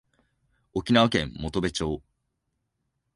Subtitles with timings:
[0.73, 2.01] 沖縄県本部町